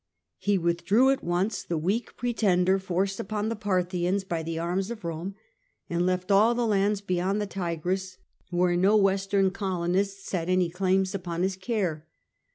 He 0.39 0.57
withdrew 0.57 1.11
at 1.11 1.23
once 1.23 1.61
the 1.61 1.77
weak 1.77 2.17
pre 2.17 2.33
tender 2.33 2.79
forced 2.79 3.19
upon 3.19 3.49
the 3.49 3.55
Parthians 3.55 4.23
by 4.23 4.41
the 4.41 4.57
arms 4.57 4.89
of 4.89 5.05
Rome, 5.05 5.35
and 5.91 6.07
left 6.07 6.31
all 6.31 6.55
the 6.55 6.65
lands 6.65 7.01
beyond 7.01 7.39
the 7.39 7.45
Tigris 7.45 8.17
where 8.49 8.75
no 8.75 8.97
western 8.97 9.51
colonists 9.51 10.31
had 10.31 10.49
any 10.49 10.71
claims 10.71 11.13
upon 11.13 11.43
his 11.43 11.55
care. 11.55 12.07